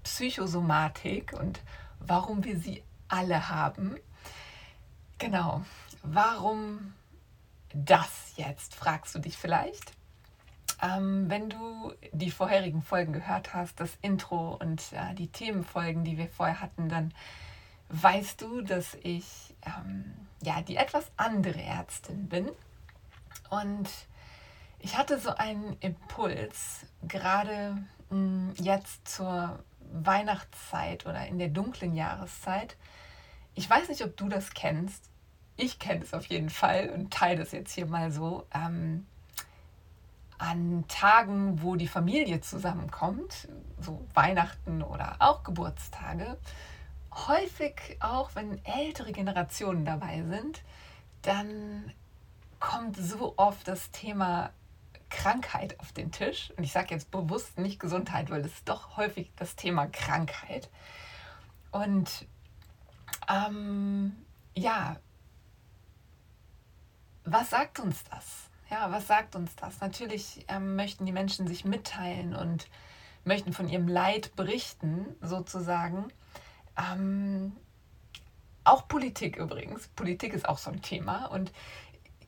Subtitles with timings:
[0.03, 1.59] Psychosomatik und
[1.99, 3.97] warum wir sie alle haben.
[5.17, 5.63] Genau,
[6.03, 6.93] warum
[7.73, 9.91] das jetzt, fragst du dich vielleicht.
[10.81, 16.17] Ähm, wenn du die vorherigen Folgen gehört hast, das Intro und äh, die Themenfolgen, die
[16.17, 17.13] wir vorher hatten, dann
[17.89, 22.49] weißt du, dass ich ähm, ja die etwas andere Ärztin bin.
[23.49, 23.89] Und
[24.79, 27.77] ich hatte so einen Impuls, gerade
[28.09, 29.59] mh, hm, jetzt zur
[29.91, 32.75] Weihnachtszeit oder in der dunklen Jahreszeit.
[33.55, 35.09] Ich weiß nicht, ob du das kennst.
[35.57, 38.45] Ich kenne es auf jeden Fall und teile das jetzt hier mal so.
[38.53, 39.05] Ähm,
[40.39, 46.37] an Tagen, wo die Familie zusammenkommt, so Weihnachten oder auch Geburtstage,
[47.13, 50.63] häufig auch, wenn ältere Generationen dabei sind,
[51.21, 51.91] dann
[52.59, 54.51] kommt so oft das Thema
[55.09, 56.51] Krankheit auf den Tisch.
[56.57, 60.69] Und ich sage jetzt bewusst nicht Gesundheit, weil das ist doch häufig das Thema Krankheit.
[61.71, 62.27] Und
[63.27, 64.15] ähm,
[64.55, 64.97] ja,
[67.25, 68.49] was sagt uns das?
[68.69, 69.81] Ja, was sagt uns das?
[69.81, 72.67] Natürlich ähm, möchten die Menschen sich mitteilen und
[73.23, 76.07] möchten von ihrem Leid berichten, sozusagen.
[76.77, 77.55] Ähm,
[78.63, 79.87] auch Politik übrigens.
[79.89, 81.25] Politik ist auch so ein Thema.
[81.25, 81.51] Und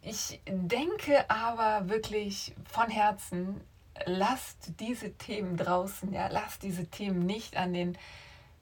[0.01, 3.62] ich denke aber wirklich von Herzen,
[4.06, 7.97] lasst diese Themen draußen, ja, lasst diese Themen nicht an den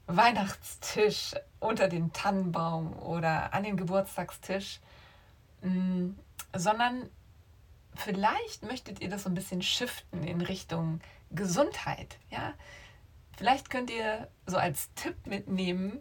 [0.06, 4.80] Weihnachtstisch, unter den Tannenbaum oder an den Geburtstagstisch,
[5.62, 6.10] mm,
[6.54, 7.08] sondern
[7.94, 12.54] vielleicht möchtet ihr das so ein bisschen shiften in Richtung Gesundheit, ja.
[13.36, 16.00] Vielleicht könnt ihr so als Tipp mitnehmen,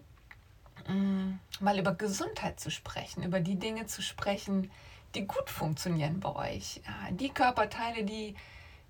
[0.87, 4.71] mm, mal über Gesundheit zu sprechen, über die Dinge zu sprechen,
[5.15, 6.81] die gut funktionieren bei euch.
[7.11, 8.35] Die Körperteile, die,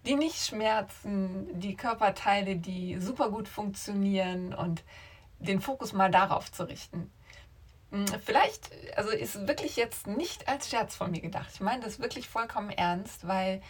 [0.06, 4.84] die nicht schmerzen, die Körperteile, die super gut funktionieren und
[5.40, 7.12] den Fokus mal darauf zu richten.
[7.92, 11.50] Hm, vielleicht, also ist wirklich jetzt nicht als Scherz von mir gedacht.
[11.54, 13.62] Ich meine das wirklich vollkommen ernst, weil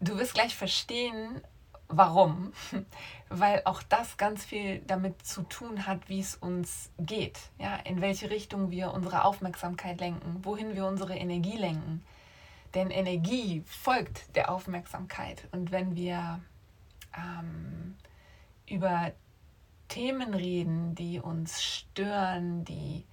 [0.00, 1.40] du wirst gleich verstehen,
[1.88, 2.52] Warum?
[3.30, 8.02] Weil auch das ganz viel damit zu tun hat, wie es uns geht, ja, in
[8.02, 12.04] welche Richtung wir unsere Aufmerksamkeit lenken, wohin wir unsere Energie lenken.
[12.74, 15.48] Denn Energie folgt der Aufmerksamkeit.
[15.52, 16.40] Und wenn wir
[17.16, 17.96] ähm,
[18.66, 19.12] über
[19.88, 23.06] Themen reden, die uns stören, die,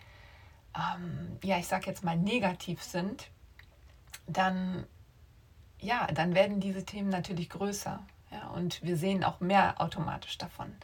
[0.75, 3.29] ähm, ja, ich sag jetzt mal negativ sind,
[4.27, 4.85] dann,
[5.79, 10.75] ja, dann werden diese Themen natürlich größer ja, und wir sehen auch mehr automatisch davon.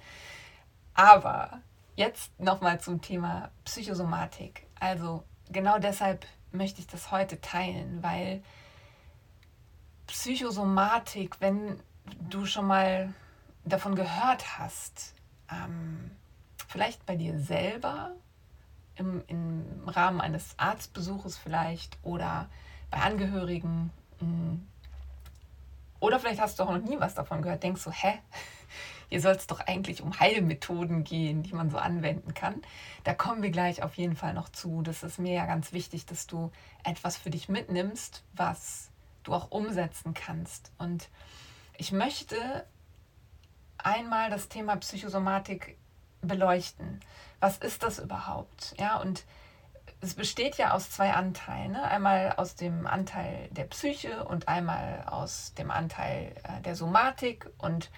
[0.93, 1.61] Aber
[1.95, 4.67] jetzt nochmal zum Thema Psychosomatik.
[4.79, 8.41] Also genau deshalb möchte ich das heute teilen, weil
[10.07, 11.79] Psychosomatik, wenn
[12.29, 13.13] du schon mal
[13.63, 15.13] davon gehört hast,
[15.49, 16.11] ähm,
[16.67, 18.11] vielleicht bei dir selber,
[18.95, 22.49] im, im Rahmen eines Arztbesuches vielleicht oder
[22.89, 24.67] bei Angehörigen, hm,
[26.01, 28.19] oder vielleicht hast du auch noch nie was davon gehört, denkst so, hä?
[29.09, 32.61] Hier soll es doch eigentlich um Heilmethoden gehen, die man so anwenden kann.
[33.03, 34.81] Da kommen wir gleich auf jeden Fall noch zu.
[34.81, 36.49] Das ist mir ja ganz wichtig, dass du
[36.83, 38.89] etwas für dich mitnimmst, was
[39.23, 40.71] du auch umsetzen kannst.
[40.77, 41.09] Und
[41.77, 42.65] ich möchte
[43.77, 45.77] einmal das Thema Psychosomatik
[46.21, 47.01] beleuchten.
[47.41, 48.75] Was ist das überhaupt?
[48.79, 49.25] Ja, und
[50.01, 51.73] es besteht ja aus zwei Anteilen.
[51.73, 51.83] Ne?
[51.83, 57.47] Einmal aus dem Anteil der Psyche und einmal aus dem Anteil äh, der Somatik.
[57.59, 57.91] Und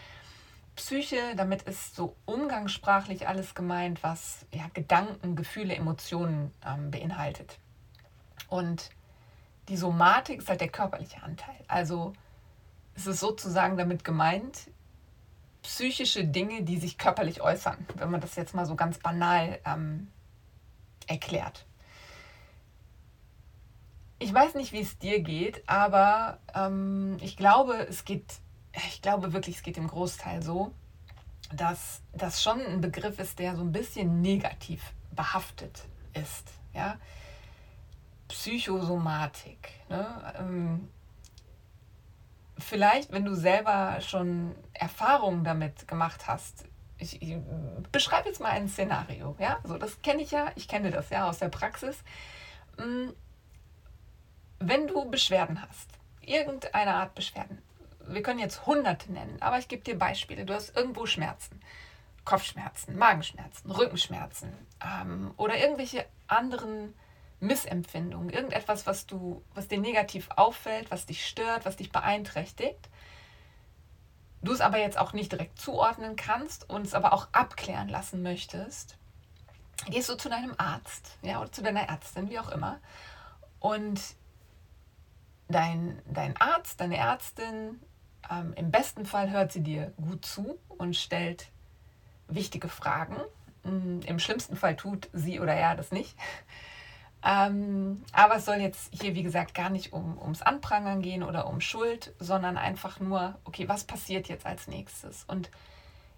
[0.76, 7.58] Psyche, damit ist so umgangssprachlich alles gemeint, was ja, Gedanken, Gefühle, Emotionen ähm, beinhaltet.
[8.50, 8.90] Und
[9.70, 11.56] die Somatik ist halt der körperliche Anteil.
[11.70, 12.12] Also
[12.96, 14.70] es ist sozusagen damit gemeint,
[15.62, 20.12] psychische Dinge, die sich körperlich äußern, wenn man das jetzt mal so ganz banal ähm,
[21.08, 21.66] erklärt
[24.24, 28.26] ich weiß nicht, wie es dir geht, aber ähm, ich glaube, es geht,
[28.88, 30.74] ich glaube wirklich, es geht im Großteil so,
[31.54, 35.84] dass das schon ein Begriff ist, der so ein bisschen negativ behaftet
[36.14, 36.54] ist.
[36.74, 36.98] Ja?
[38.30, 39.72] Psychosomatik.
[39.90, 40.34] Ne?
[40.40, 40.88] Ähm,
[42.58, 46.64] vielleicht, wenn du selber schon Erfahrungen damit gemacht hast,
[46.98, 47.38] ich, ich
[47.92, 51.28] beschreibe jetzt mal ein Szenario, ja, so das kenne ich ja, ich kenne das ja
[51.28, 52.02] aus der Praxis.
[52.78, 53.10] Mm,
[54.60, 55.90] wenn du Beschwerden hast,
[56.22, 57.62] irgendeine Art Beschwerden,
[58.08, 60.46] wir können jetzt hunderte nennen, aber ich gebe dir Beispiele.
[60.46, 61.62] Du hast irgendwo Schmerzen,
[62.26, 64.52] Kopfschmerzen, Magenschmerzen, Rückenschmerzen
[64.84, 66.94] ähm, oder irgendwelche anderen
[67.40, 72.90] Missempfindungen, irgendetwas, was du, was dir negativ auffällt, was dich stört, was dich beeinträchtigt.
[74.42, 78.22] Du es aber jetzt auch nicht direkt zuordnen kannst und es aber auch abklären lassen
[78.22, 78.98] möchtest,
[79.88, 82.80] gehst du zu deinem Arzt, ja, oder zu deiner Ärztin, wie auch immer.
[83.60, 84.02] Und
[85.54, 87.80] dein, dein Arzt, deine Ärztin
[88.30, 91.50] ähm, Im besten Fall hört sie dir gut zu und stellt
[92.28, 93.18] wichtige Fragen.
[93.64, 96.16] Mm, Im schlimmsten Fall tut sie oder er das nicht.
[97.26, 101.48] Ähm, aber es soll jetzt hier, wie gesagt, gar nicht um, ums Anprangern gehen oder
[101.48, 105.24] um Schuld, sondern einfach nur, okay, was passiert jetzt als nächstes?
[105.30, 105.50] Und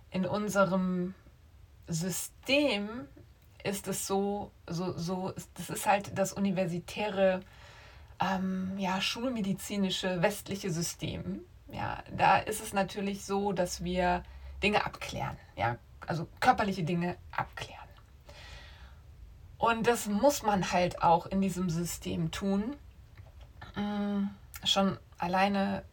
[0.10, 1.14] in unserem
[1.88, 2.90] System
[3.64, 7.42] ist es so, so, so das ist halt das universitäre,
[8.20, 11.42] ähm, ja, schulmedizinische westliche System.
[11.72, 14.24] Ja, da ist es natürlich so, dass wir
[14.62, 15.78] Dinge abklären, ja,
[16.08, 17.86] also körperliche Dinge abklären.
[19.58, 22.76] Und das muss man halt auch in diesem System tun.
[23.76, 24.28] Mm,
[24.64, 25.84] schon alleine,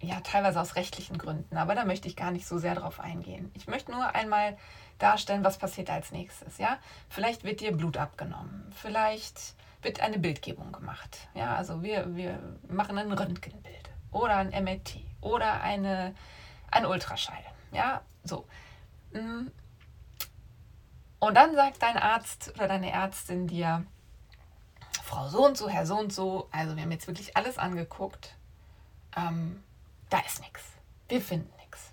[0.00, 3.50] ja, teilweise aus rechtlichen Gründen, aber da möchte ich gar nicht so sehr drauf eingehen.
[3.54, 4.56] Ich möchte nur einmal
[4.98, 6.78] darstellen, was passiert als nächstes, ja?
[7.08, 12.38] Vielleicht wird dir Blut abgenommen, vielleicht wird eine Bildgebung gemacht, ja, also wir, wir
[12.68, 16.14] machen ein Röntgenbild oder ein MRT oder eine,
[16.70, 17.44] ein Ultraschall.
[17.72, 18.46] Ja, so.
[19.12, 19.48] Mm.
[21.18, 23.86] Und dann sagt dein Arzt oder deine Ärztin dir,
[25.02, 28.36] Frau so und so, Herr so und so, also wir haben jetzt wirklich alles angeguckt,
[29.16, 29.62] ähm,
[30.10, 30.62] da ist nichts.
[31.08, 31.92] Wir finden nichts.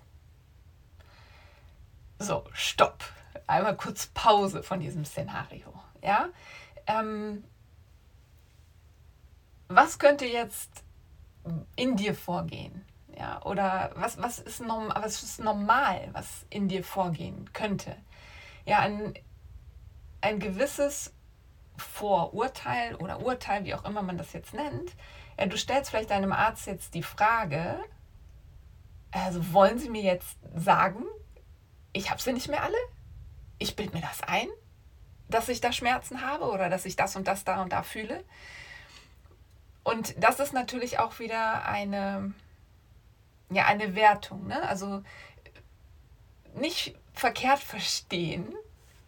[2.18, 3.04] So, stopp.
[3.46, 5.72] Einmal kurz Pause von diesem Szenario.
[6.02, 6.28] Ja?
[6.86, 7.44] Ähm,
[9.70, 10.84] was könnte jetzt
[11.76, 12.84] in dir vorgehen?
[13.16, 17.96] Ja, oder was, was, ist norm, was ist normal, was in dir vorgehen könnte?
[18.66, 19.14] Ja, ein,
[20.20, 21.14] ein gewisses
[21.76, 24.92] Vorurteil oder Urteil, wie auch immer man das jetzt nennt.
[25.38, 27.78] Ja, du stellst vielleicht deinem Arzt jetzt die Frage,
[29.12, 31.04] also wollen Sie mir jetzt sagen,
[31.92, 32.76] ich habe sie nicht mehr alle?
[33.58, 34.48] Ich bilde mir das ein,
[35.28, 38.24] dass ich da Schmerzen habe oder dass ich das und das da und da fühle.
[39.82, 42.34] Und das ist natürlich auch wieder eine,
[43.50, 44.46] ja, eine Wertung.
[44.46, 44.62] Ne?
[44.68, 45.02] Also
[46.54, 48.54] nicht verkehrt verstehen.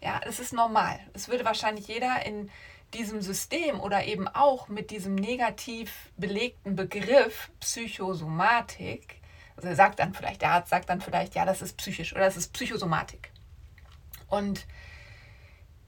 [0.00, 0.98] Ja, es ist normal.
[1.12, 2.50] Es würde wahrscheinlich jeder in
[2.94, 9.22] diesem System oder eben auch mit diesem negativ belegten Begriff Psychosomatik,
[9.56, 12.24] also er sagt dann vielleicht, der Arzt sagt dann vielleicht, ja, das ist psychisch oder
[12.24, 13.30] das ist Psychosomatik.
[14.28, 14.66] Und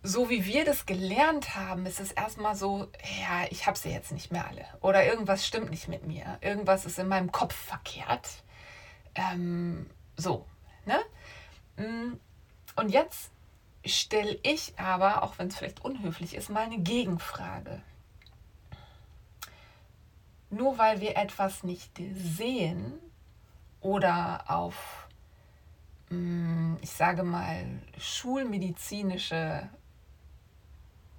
[0.06, 2.88] so wie wir das gelernt haben, ist es erstmal so,
[3.22, 4.66] ja, ich habe sie jetzt nicht mehr alle.
[4.82, 6.36] Oder irgendwas stimmt nicht mit mir.
[6.42, 8.28] Irgendwas ist in meinem Kopf verkehrt.
[9.14, 10.44] Ähm, so,
[10.84, 11.00] ne?
[11.82, 12.20] Mm,
[12.76, 13.30] und jetzt
[13.86, 17.80] stelle ich aber, auch wenn es vielleicht unhöflich ist, mal eine Gegenfrage.
[20.50, 22.92] Nur weil wir etwas nicht sehen
[23.80, 25.08] oder auf,
[26.10, 27.64] mm, ich sage mal,
[27.96, 29.70] schulmedizinische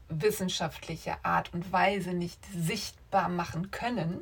[0.09, 4.21] wissenschaftliche Art und Weise nicht sichtbar machen können,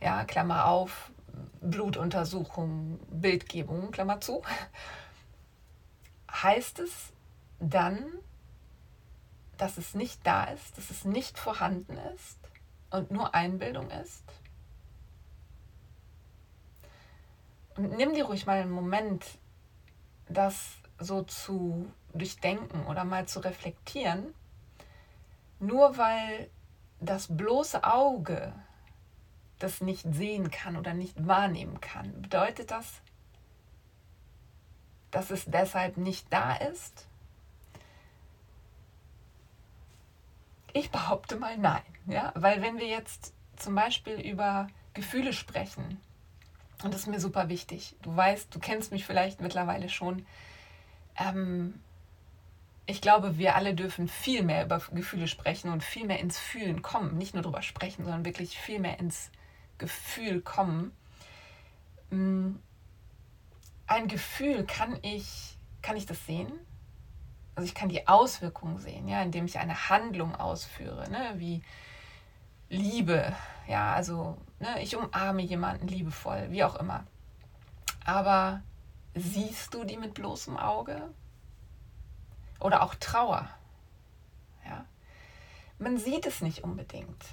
[0.00, 1.10] ja, Klammer auf,
[1.60, 4.42] Blutuntersuchung, Bildgebung, Klammer zu,
[6.30, 7.12] heißt es
[7.58, 8.04] dann,
[9.56, 12.38] dass es nicht da ist, dass es nicht vorhanden ist
[12.90, 14.24] und nur Einbildung ist?
[17.76, 19.24] Und nimm dir ruhig mal einen Moment,
[20.28, 24.34] das so zu durchdenken oder mal zu reflektieren,
[25.58, 26.50] nur weil
[27.00, 28.52] das bloße Auge
[29.58, 33.00] das nicht sehen kann oder nicht wahrnehmen kann, bedeutet das,
[35.10, 37.06] dass es deshalb nicht da ist?
[40.72, 46.00] Ich behaupte mal nein, ja, weil wenn wir jetzt zum Beispiel über Gefühle sprechen,
[46.82, 50.26] und das ist mir super wichtig, du weißt, du kennst mich vielleicht mittlerweile schon,
[51.18, 51.80] ähm,
[52.86, 56.82] ich glaube, wir alle dürfen viel mehr über Gefühle sprechen und viel mehr ins Fühlen
[56.82, 57.18] kommen.
[57.18, 59.30] Nicht nur darüber sprechen, sondern wirklich viel mehr ins
[59.78, 60.92] Gefühl kommen.
[62.10, 62.56] Mm,
[63.86, 66.52] ein Gefühl kann ich, kann ich das sehen?
[67.54, 71.62] Also ich kann die Auswirkungen sehen, ja, indem ich eine Handlung ausführe, ne, wie
[72.68, 73.34] Liebe,
[73.66, 77.06] ja, also ne, ich umarme jemanden liebevoll, wie auch immer.
[78.04, 78.62] Aber
[79.18, 81.00] Siehst du die mit bloßem Auge?
[82.60, 83.48] Oder auch Trauer.
[84.64, 84.86] Ja?
[85.78, 87.24] Man sieht es nicht unbedingt.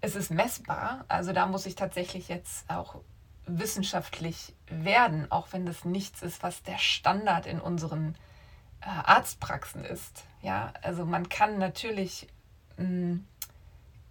[0.00, 3.00] Es ist messbar, also da muss ich tatsächlich jetzt auch
[3.46, 8.16] wissenschaftlich werden, auch wenn das nichts ist, was der Standard in unseren
[8.80, 10.24] äh, Arztpraxen ist.
[10.42, 12.28] Ja, also man kann natürlich
[12.76, 13.26] mh, hm,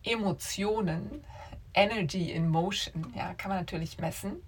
[0.04, 1.24] Emotionen,
[1.74, 4.42] Energy in Motion, ja, kann man natürlich messen.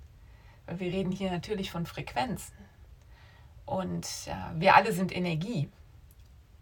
[0.66, 2.57] Weil wir reden hier natürlich von Frequenzen.
[3.68, 5.70] Und ja, wir alle sind Energie.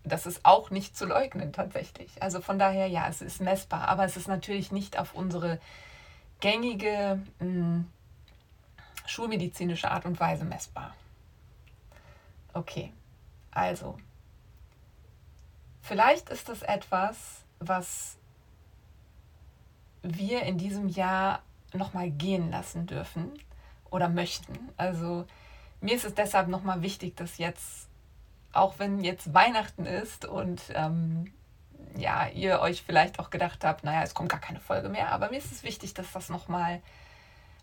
[0.04, 2.22] Das ist auch nicht zu leugnen tatsächlich.
[2.22, 5.60] Also von daher, ja, es ist messbar, aber es ist natürlich nicht auf unsere
[6.40, 7.92] gängige mh, hm,
[9.06, 10.96] schulmedizinische Art und Weise messbar.
[12.54, 12.92] Okay,
[13.52, 13.98] also,
[15.82, 18.18] vielleicht ist das etwas, was
[20.02, 21.42] wir in diesem Jahr
[21.74, 23.32] nochmal gehen lassen dürfen
[23.92, 24.58] oder möchten.
[24.78, 25.28] Also
[25.86, 27.88] mir ist es deshalb nochmal wichtig, dass jetzt,
[28.52, 31.32] auch wenn jetzt Weihnachten ist und ähm,
[31.96, 35.30] ja, ihr euch vielleicht auch gedacht habt, naja, es kommt gar keine Folge mehr, aber
[35.30, 36.82] mir ist es wichtig, dass das nochmal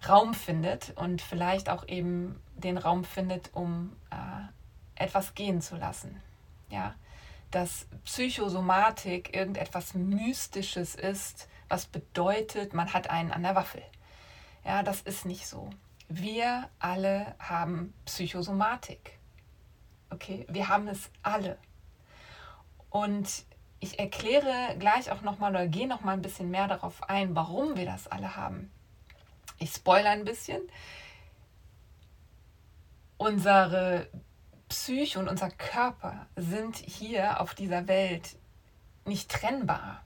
[0.08, 6.20] Raum findet und vielleicht auch eben den Raum findet, um äh, etwas gehen zu lassen.
[6.70, 6.94] Ja,
[7.50, 13.82] dass Psychosomatik irgendetwas Mystisches ist, was bedeutet, man hat einen an der Waffel.
[14.64, 15.70] Ja, das ist nicht so.
[16.14, 19.19] Wir alle haben Psychosomatik.
[20.11, 21.57] Okay, wir haben es alle.
[22.90, 23.47] Und
[23.81, 27.87] ich erkläre gleich auch nochmal oder gehe nochmal ein bisschen mehr darauf ein, warum wir
[27.87, 28.71] das alle haben.
[29.59, 30.61] Ich spoilere ein bisschen.
[33.16, 34.07] Unsere
[34.69, 38.37] Psyche und unser Körper sind hier auf dieser Welt
[39.07, 40.02] nicht trennbar.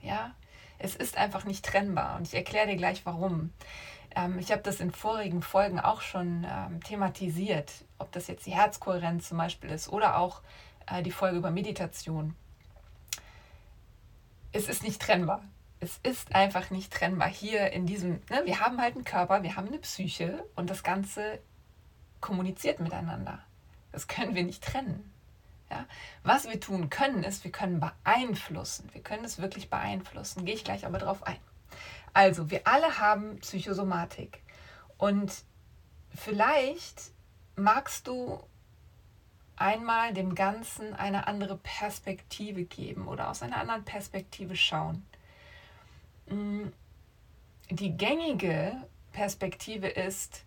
[0.00, 0.32] Ja,
[0.78, 3.52] es ist einfach nicht trennbar und ich erkläre dir gleich warum.
[4.14, 8.54] Ähm, ich habe das in vorigen Folgen auch schon ähm, thematisiert, ob das jetzt die
[8.54, 10.42] Herzkohärenz zum Beispiel ist oder auch
[10.86, 12.34] äh, die Folge über Meditation.
[14.52, 15.42] Es ist nicht trennbar
[15.80, 17.28] es ist einfach nicht trennbar.
[17.28, 20.82] Hier in diesem, ne, wir haben halt einen Körper, wir haben eine Psyche und das
[20.82, 21.40] Ganze
[22.20, 23.40] kommuniziert miteinander.
[23.90, 25.10] Das können wir nicht trennen.
[25.70, 25.86] Ja?
[26.22, 28.90] Was wir tun können, ist, wir können beeinflussen.
[28.92, 30.44] Wir können es wirklich beeinflussen.
[30.44, 31.38] Gehe ich gleich aber drauf ein.
[32.12, 34.42] Also, wir alle haben Psychosomatik.
[34.98, 35.44] Und
[36.14, 37.12] vielleicht
[37.56, 38.42] magst du
[39.56, 45.06] einmal dem Ganzen eine andere Perspektive geben oder aus einer anderen Perspektive schauen.
[46.26, 46.68] Mm,
[47.70, 48.74] die gängige
[49.12, 50.44] Perspektive ist,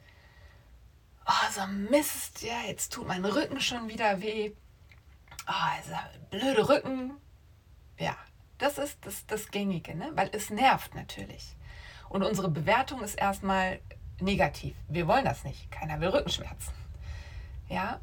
[1.25, 4.51] oh, so Mist, ja, jetzt tut mein Rücken schon wieder weh.
[5.47, 5.93] Oh, also
[6.31, 7.13] blöde Rücken.
[7.99, 8.17] Ja,
[8.57, 10.11] das ist das, das Gängige, ne?
[10.15, 11.55] weil es nervt natürlich.
[12.09, 13.79] Und unsere Bewertung ist erstmal
[14.19, 14.75] negativ.
[14.87, 15.71] Wir wollen das nicht.
[15.71, 16.73] Keiner will Rückenschmerzen.
[17.69, 17.99] Ja,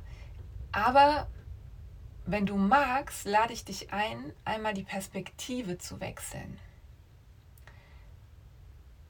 [0.73, 1.29] aber
[2.27, 6.59] wenn du magst, lade ich dich ein, einmal die Perspektive zu wechseln.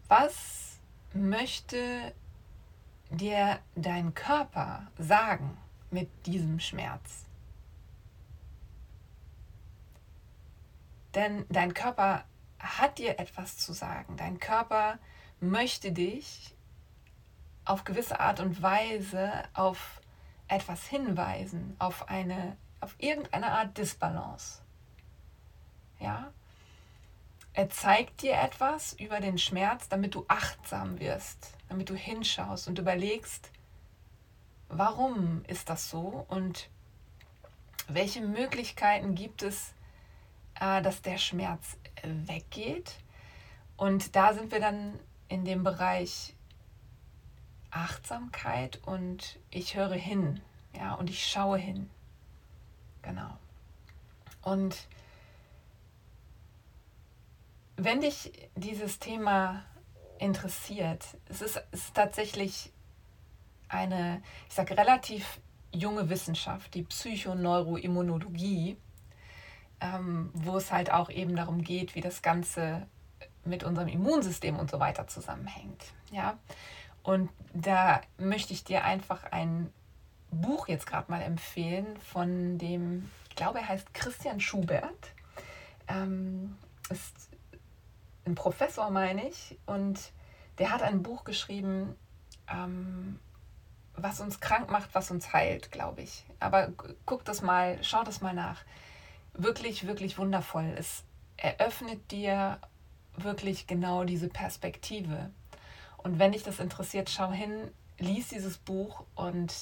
[0.09, 0.79] Was
[1.13, 2.13] möchte
[3.11, 5.57] dir dein Körper sagen
[5.91, 7.27] mit diesem Schmerz?
[11.15, 12.25] Denn dein Körper
[12.59, 14.17] hat dir etwas zu sagen.
[14.17, 14.99] Dein Körper
[15.41, 16.55] möchte dich
[17.65, 20.01] auf gewisse Art und Weise auf
[20.49, 24.63] etwas hinweisen, auf eine auf irgendeine Art Disbalance.
[25.99, 26.33] Ja?
[27.53, 32.79] Er zeigt dir etwas über den Schmerz, damit du achtsam wirst, damit du hinschaust und
[32.79, 33.51] überlegst,
[34.69, 36.71] warum ist das so und
[37.89, 39.75] welche Möglichkeiten gibt es,
[40.61, 42.95] dass der Schmerz weggeht.
[43.77, 44.99] Und da sind wir dann
[45.29, 46.35] in dem Bereich
[47.71, 50.41] Achtsamkeit und ich höre hin,
[50.77, 51.89] ja, und ich schaue hin.
[53.03, 53.39] Genau.
[54.43, 54.77] Und
[57.77, 59.65] wenn dich dieses Thema
[60.19, 62.73] interessiert, es ist, es ist tatsächlich
[63.69, 65.41] eine, ich sage, relativ
[65.73, 68.77] junge Wissenschaft, die Psychoneuroimmunologie,
[69.81, 72.87] ähm, wo es halt auch eben darum geht, wie das Ganze
[73.45, 75.85] mit unserem Immunsystem und so weiter zusammenhängt.
[76.11, 76.39] Ja?
[77.03, 79.73] Und da möchte ich dir einfach ein
[80.31, 85.15] Buch jetzt gerade mal empfehlen von dem, ich glaube, er heißt Christian Schubert.
[85.89, 86.57] Ähm,
[86.89, 87.31] ist
[88.27, 90.13] ein Professor, meine ich, und
[90.59, 91.97] der hat ein Buch geschrieben,
[92.49, 93.19] ähm,
[93.95, 96.25] was uns krank macht, was uns heilt, glaube ich.
[96.39, 96.69] Aber
[97.07, 98.63] guck das mal, schau das mal nach.
[99.35, 100.75] Wirklich, wirklich wundervoll.
[100.77, 101.05] Es
[101.37, 102.59] eröffnet dir
[103.17, 105.31] wirklich genau diese Perspektive.
[105.99, 107.71] Und wenn dich das interessiert, schau hin.
[107.99, 109.53] lies dieses Buch und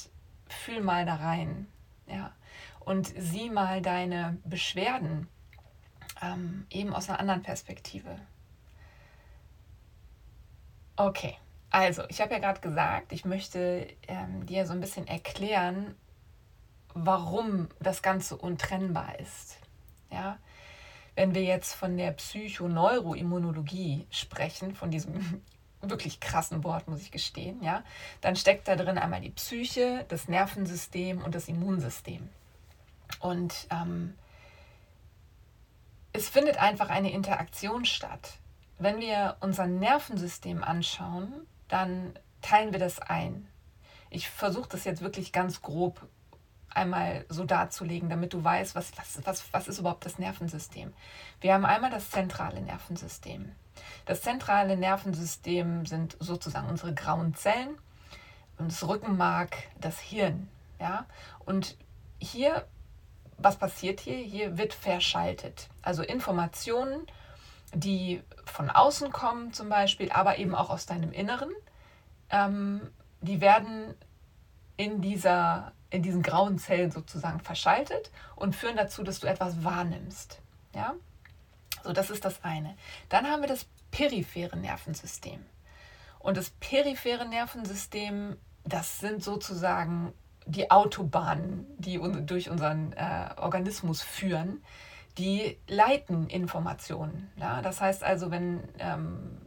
[0.49, 1.67] fühl mal da rein.
[2.07, 2.33] Ja.
[2.81, 5.29] Und sieh mal deine Beschwerden
[6.23, 8.19] ähm, eben aus einer anderen Perspektive.
[10.97, 11.37] Okay,
[11.71, 15.95] also ich habe ja gerade gesagt, ich möchte ähm, dir so ein bisschen erklären,
[16.95, 19.58] warum das Ganze untrennbar ist.
[20.11, 20.39] Ja,
[21.15, 25.43] wenn wir jetzt von der Psychoneuroimmunologie sprechen, von diesem
[25.81, 27.83] wirklich krassen Wort, muss ich gestehen, ja,
[28.21, 32.29] dann steckt da drin einmal die Psyche, das Nervensystem und das Immunsystem.
[33.21, 34.15] Und ähm,
[36.13, 38.39] es findet einfach eine Interaktion statt.
[38.79, 41.33] Wenn wir unser Nervensystem anschauen,
[41.69, 42.13] dann
[42.43, 43.49] teilen wir das ein.
[44.11, 46.09] Ich versuche das jetzt wirklich ganz grob
[46.71, 50.93] einmal so darzulegen, damit du weißt, was, was, was, was ist überhaupt das Nervensystem.
[51.41, 53.53] Wir haben einmal das zentrale Nervensystem.
[54.07, 57.77] Das zentrale Nervensystem sind sozusagen unsere grauen Zellen,
[58.59, 60.49] das Rückenmark, das Hirn.
[60.81, 61.07] Ja?
[61.45, 61.77] Und
[62.19, 62.67] hier,
[63.37, 64.17] was passiert hier?
[64.17, 65.69] Hier wird verschaltet.
[65.83, 67.07] Also Informationen,
[67.75, 71.51] die von außen kommen zum Beispiel, aber eben auch aus deinem Inneren,
[72.31, 72.81] ähm,
[73.21, 73.95] die werden
[74.77, 80.41] in, dieser, in diesen grauen Zellen sozusagen verschaltet und führen dazu, dass du etwas wahrnimmst.
[80.75, 80.95] Ja?
[81.83, 82.77] So, das ist das eine.
[83.09, 85.45] Dann haben wir das periphere Nervensystem.
[86.19, 90.13] Und das periphere Nervensystem, das sind sozusagen
[90.47, 94.63] die Autobahnen, die durch unseren äh, Organismus führen,
[95.17, 97.31] die leiten Informationen.
[97.37, 97.63] Ja?
[97.63, 99.39] Das heißt also, wenn ähm,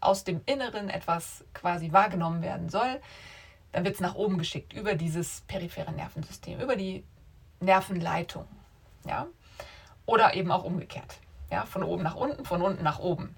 [0.00, 3.00] aus dem Inneren etwas quasi wahrgenommen werden soll,
[3.72, 7.04] dann wird es nach oben geschickt über dieses periphere Nervensystem, über die
[7.60, 8.46] Nervenleitung.
[9.06, 9.26] Ja?
[10.06, 11.18] Oder eben auch umgekehrt.
[11.50, 11.64] Ja?
[11.64, 13.34] Von oben nach unten, von unten nach oben.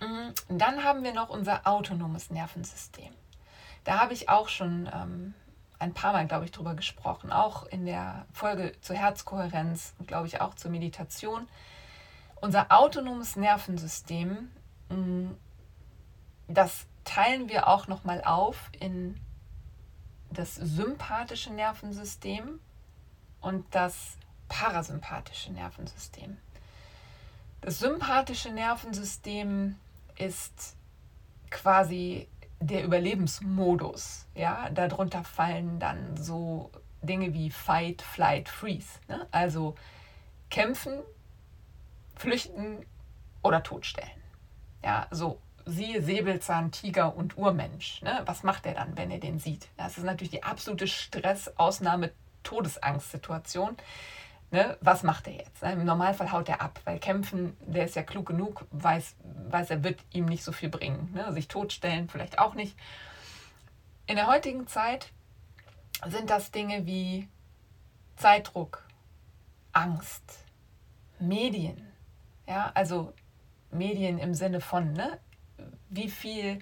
[0.00, 0.58] Mhm.
[0.58, 3.12] Dann haben wir noch unser autonomes Nervensystem.
[3.84, 5.34] Da habe ich auch schon ähm,
[5.78, 10.26] ein paar Mal, glaube ich, drüber gesprochen, auch in der Folge zur Herzkohärenz und, glaube
[10.26, 11.48] ich, auch zur Meditation.
[12.40, 14.50] Unser autonomes Nervensystem,
[14.88, 15.30] mm,
[16.48, 19.20] das teilen wir auch nochmal auf in
[20.30, 22.60] das sympathische Nervensystem
[23.40, 24.16] und das
[24.48, 26.36] parasympathische Nervensystem.
[27.60, 29.76] Das sympathische Nervensystem
[30.16, 30.76] ist
[31.50, 32.28] quasi
[32.60, 34.26] der Überlebensmodus.
[34.34, 36.70] Ja, darunter fallen dann so
[37.02, 39.00] Dinge wie Fight, Flight, Freeze.
[39.08, 39.26] Ne?
[39.30, 39.74] Also
[40.50, 41.00] kämpfen,
[42.14, 42.84] flüchten
[43.42, 44.22] oder totstellen.
[44.82, 48.00] Ja, so siehe Säbelzahn, Tiger und Urmensch.
[48.02, 48.22] Ne?
[48.24, 49.66] Was macht er dann, wenn er den sieht?
[49.76, 53.76] Das ist natürlich die absolute Stress-Ausnahme-Todesangstsituation.
[54.52, 54.78] Ne?
[54.80, 55.64] Was macht er jetzt?
[55.64, 59.16] Im Normalfall haut er ab, weil kämpfen, der ist ja klug genug, weiß,
[59.50, 61.10] weiß er wird ihm nicht so viel bringen.
[61.12, 61.32] Ne?
[61.32, 62.78] Sich totstellen vielleicht auch nicht.
[64.06, 65.10] In der heutigen Zeit
[66.06, 67.28] sind das Dinge wie
[68.14, 68.86] Zeitdruck,
[69.72, 70.44] Angst,
[71.18, 71.88] Medien.
[72.46, 73.12] Ja, also
[73.72, 75.18] Medien im Sinne von, ne?
[75.88, 76.60] Wie viel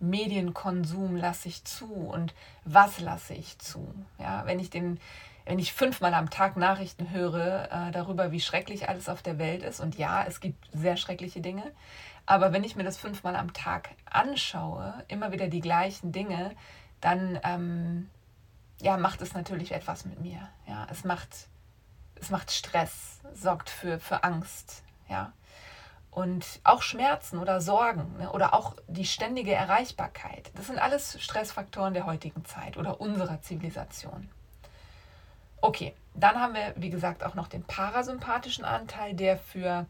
[0.00, 3.94] Medienkonsum lasse ich zu und was lasse ich zu.
[4.18, 4.98] Ja, wenn ich den
[5.44, 9.62] wenn ich fünfmal am Tag Nachrichten höre äh, darüber, wie schrecklich alles auf der Welt
[9.62, 11.72] ist, und ja, es gibt sehr schreckliche Dinge,
[12.26, 16.54] aber wenn ich mir das fünfmal am Tag anschaue, immer wieder die gleichen Dinge,
[17.00, 18.08] dann ähm,
[18.80, 20.48] ja, macht es natürlich etwas mit mir.
[20.66, 21.48] Ja, es macht,
[22.14, 24.84] es macht Stress, sorgt für, für Angst.
[25.08, 25.32] Ja.
[26.12, 30.52] Und auch Schmerzen oder Sorgen ne, oder auch die ständige Erreichbarkeit.
[30.54, 34.28] Das sind alles Stressfaktoren der heutigen Zeit oder unserer Zivilisation.
[35.62, 39.86] Okay, dann haben wir, wie gesagt, auch noch den parasympathischen Anteil, der für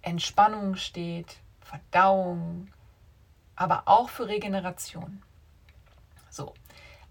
[0.00, 2.68] Entspannung steht, Verdauung,
[3.56, 5.22] aber auch für Regeneration.
[6.30, 6.54] So,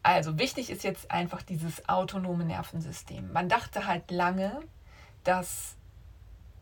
[0.02, 3.32] also wichtig ist jetzt einfach dieses autonome Nervensystem.
[3.34, 4.62] Man dachte halt lange,
[5.24, 5.76] dass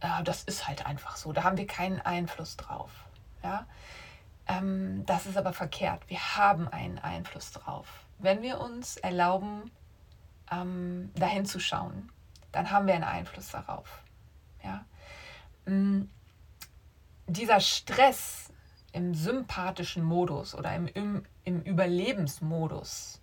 [0.04, 2.92] äh, das ist halt einfach so, da haben wir keinen Einfluss drauf.
[3.42, 3.66] Ja?
[4.48, 6.04] Ähm, das ist aber verkehrt.
[6.08, 7.88] Wir haben einen Einfluss drauf.
[8.20, 9.72] Wenn wir uns erlauben,
[10.52, 12.12] ähm, dahin zu schauen,
[12.52, 14.04] dann haben wir einen Einfluss darauf.
[14.64, 14.86] Ja?
[15.66, 16.10] Mm,
[17.26, 18.52] dieser Stress
[18.92, 23.22] im sympathischen Modus oder im, im, im Überlebensmodus,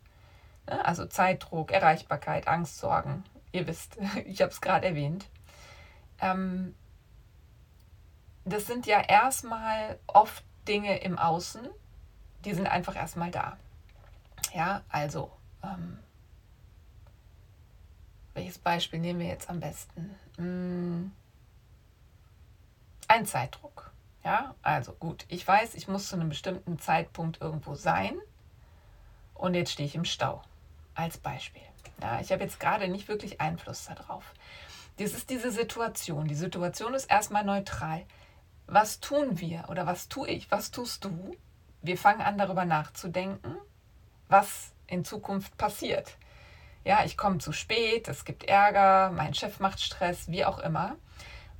[0.66, 0.84] ne?
[0.84, 5.28] also Zeitdruck, Erreichbarkeit, Angst, Sorgen, ihr wisst, ich habe es gerade erwähnt,
[6.20, 6.74] ähm,
[8.44, 11.68] das sind ja erstmal oft Dinge im Außen,
[12.44, 13.56] die sind einfach erstmal da.
[14.54, 15.30] Ja, also
[15.62, 15.98] ähm,
[18.34, 20.14] welches Beispiel nehmen wir jetzt am besten?
[20.36, 21.12] Hm.
[23.08, 23.92] Ein Zeitdruck.
[24.24, 28.18] Ja, also gut, ich weiß, ich muss zu einem bestimmten Zeitpunkt irgendwo sein
[29.34, 30.42] und jetzt stehe ich im Stau.
[30.94, 31.62] Als Beispiel.
[32.02, 34.34] Ja, ich habe jetzt gerade nicht wirklich Einfluss darauf.
[35.00, 36.28] Das ist diese Situation.
[36.28, 38.04] Die Situation ist erstmal neutral.
[38.66, 40.50] Was tun wir oder was tue ich?
[40.50, 41.34] Was tust du?
[41.80, 43.56] Wir fangen an darüber nachzudenken,
[44.28, 46.18] was in Zukunft passiert.
[46.84, 50.96] Ja, ich komme zu spät, es gibt Ärger, mein Chef macht Stress, wie auch immer.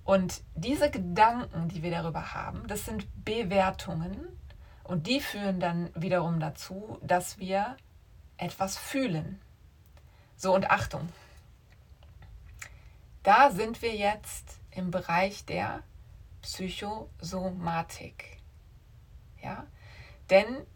[0.04, 4.18] Und diese Gedanken, die wir darüber haben, das sind Bewertungen
[4.84, 7.78] und die führen dann wiederum dazu, dass wir
[8.36, 9.40] etwas fühlen.
[10.36, 11.08] So und Achtung,
[13.22, 15.82] da sind wir jetzt im Bereich der
[16.42, 18.38] Psychosomatik.
[19.42, 19.66] Ja?
[20.30, 20.66] Denn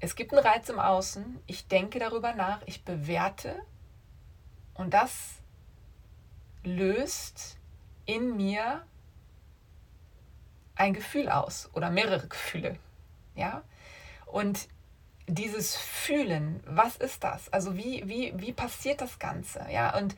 [0.00, 3.60] es gibt einen Reiz im Außen, ich denke darüber nach, ich bewerte
[4.74, 5.38] und das
[6.62, 7.58] löst
[8.06, 8.84] in mir
[10.76, 12.78] ein Gefühl aus oder mehrere Gefühle.
[13.34, 13.62] Ja?
[14.26, 14.68] Und
[15.26, 17.52] dieses Fühlen, was ist das?
[17.52, 19.66] Also wie, wie, wie passiert das Ganze?
[19.70, 20.16] Ja, und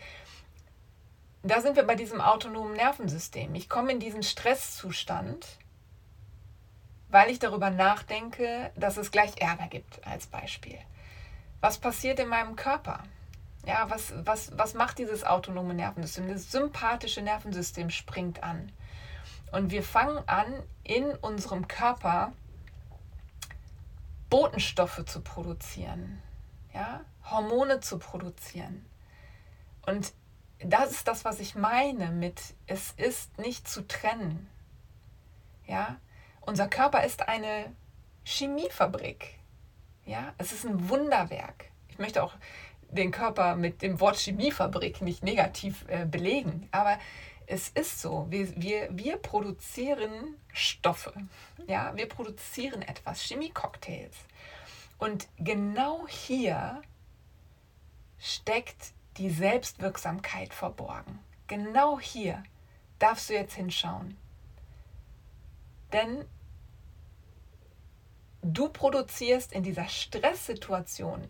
[1.43, 3.55] da sind wir bei diesem autonomen Nervensystem.
[3.55, 5.47] Ich komme in diesen Stresszustand
[7.11, 10.79] weil ich darüber nachdenke, dass es gleich Ärger gibt, als Beispiel.
[11.61, 13.03] Was passiert in meinem Körper?
[13.67, 16.29] Ja, was, was, was macht dieses autonome Nervensystem?
[16.29, 18.73] Das sympathische Nervensystem springt an.
[19.53, 22.33] Und wir fangen an, in unserem Körper
[24.31, 26.23] Botenstoffe zu produzieren,
[26.73, 27.01] ja?
[27.29, 28.87] Hormone zu produzieren.
[29.87, 30.13] Und
[30.65, 34.49] das ist das, was ich meine mit, es ist nicht zu trennen.
[35.67, 35.97] Ja,
[36.41, 37.73] unser Körper ist eine
[38.25, 39.39] Chemiefabrik.
[40.05, 41.71] Ja, es ist ein Wunderwerk.
[41.89, 42.35] Ich möchte auch
[42.91, 46.99] den Körper mit dem Wort Chemiefabrik nicht negativ äh, belegen, aber
[47.47, 48.27] es ist so.
[48.31, 51.13] Wir, wir, wir produzieren Stoffe.
[51.67, 54.17] Ja, wir produzieren etwas, Chemiecocktails.
[54.99, 56.83] Und genau hier
[58.19, 61.19] steckt die Selbstwirksamkeit verborgen.
[61.47, 62.43] Genau hier
[62.99, 64.17] darfst du jetzt hinschauen.
[65.93, 66.25] Denn
[68.43, 71.29] du produzierst in dieser Stresssituation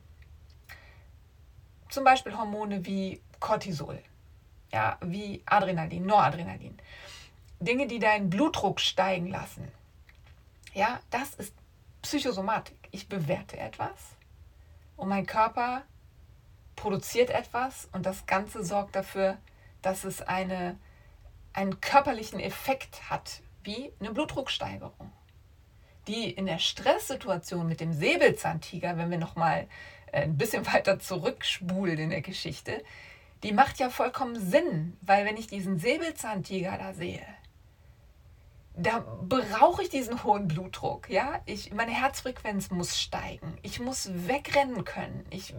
[1.88, 4.00] zum Beispiel Hormone wie Cortisol,
[4.72, 6.78] ja, wie Adrenalin, Noradrenalin.
[7.58, 9.68] Dinge, die deinen Blutdruck steigen lassen.
[10.72, 11.54] Ja, das ist
[12.02, 12.76] Psychosomatik.
[12.90, 14.16] Ich bewerte etwas
[14.96, 15.82] und mein Körper
[16.80, 19.36] produziert etwas und das Ganze sorgt dafür,
[19.82, 20.78] dass es eine,
[21.52, 25.12] einen körperlichen Effekt hat wie eine Blutdrucksteigerung,
[26.06, 29.68] die in der Stresssituation mit dem Säbelzahntiger, wenn wir nochmal
[30.10, 32.82] äh, ein bisschen weiter zurückspulen in der Geschichte,
[33.42, 37.26] die macht ja vollkommen Sinn, weil wenn ich diesen Säbelzahntiger da sehe,
[38.82, 41.40] da brauche ich diesen hohen Blutdruck, ja?
[41.44, 43.58] Ich, meine Herzfrequenz muss steigen.
[43.62, 45.26] Ich muss wegrennen können.
[45.30, 45.54] Ich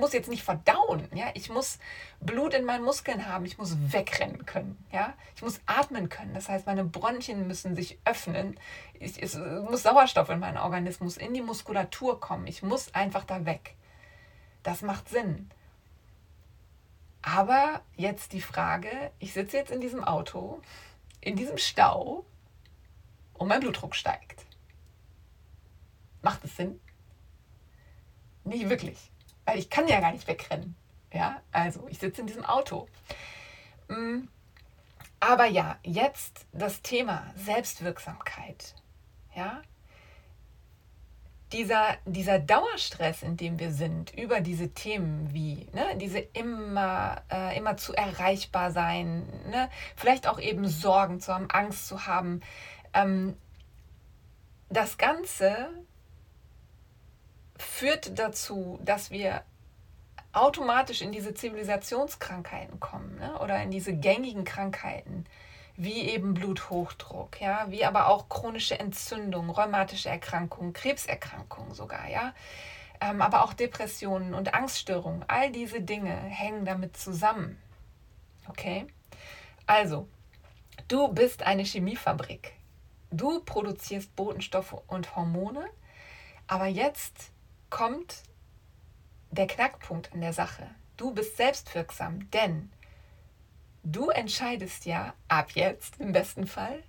[0.00, 1.26] muss jetzt nicht verdauen, ja?
[1.34, 1.78] Ich muss
[2.20, 3.44] Blut in meinen Muskeln haben.
[3.44, 5.14] Ich muss wegrennen können, ja?
[5.34, 6.34] Ich muss atmen können.
[6.34, 8.58] Das heißt, meine Bronchien müssen sich öffnen.
[8.94, 12.46] Ich, es muss Sauerstoff in meinen Organismus, in die Muskulatur kommen.
[12.46, 13.74] Ich muss einfach da weg.
[14.62, 15.50] Das macht Sinn.
[17.22, 20.60] Aber jetzt die Frage, ich sitze jetzt in diesem Auto,
[21.20, 22.24] in diesem Stau,
[23.34, 24.44] und mein Blutdruck steigt.
[26.22, 26.80] Macht es Sinn?
[28.44, 29.10] Nicht wirklich,
[29.44, 30.76] weil ich kann ja gar nicht wegrennen.
[31.12, 32.88] Ja, also ich sitze in diesem Auto.
[33.88, 34.28] Mm,
[35.20, 38.74] aber ja, jetzt das Thema Selbstwirksamkeit.
[39.34, 39.62] Ja,
[41.52, 47.56] dieser, dieser Dauerstress, in dem wir sind, über diese Themen wie ne, diese immer, äh,
[47.56, 52.40] immer zu erreichbar sein, ne, vielleicht auch eben Sorgen zu haben, Angst zu haben,
[52.94, 53.36] ähm,
[54.68, 55.68] das Ganze
[57.56, 59.42] führt dazu, dass wir
[60.32, 63.38] automatisch in diese Zivilisationskrankheiten kommen ne?
[63.40, 65.26] oder in diese gängigen Krankheiten,
[65.76, 72.34] wie eben Bluthochdruck, ja, wie aber auch chronische Entzündung, rheumatische Erkrankungen, Krebserkrankungen sogar, ja,
[73.00, 75.24] ähm, aber auch Depressionen und Angststörungen.
[75.28, 77.58] All diese Dinge hängen damit zusammen.
[78.48, 78.86] Okay?
[79.66, 80.08] Also,
[80.88, 82.52] du bist eine Chemiefabrik.
[83.12, 85.68] Du produzierst Botenstoffe und Hormone,
[86.46, 87.30] aber jetzt
[87.68, 88.22] kommt
[89.30, 90.66] der Knackpunkt an der Sache.
[90.96, 92.72] Du bist selbstwirksam, denn
[93.82, 96.82] du entscheidest ja ab jetzt im besten Fall,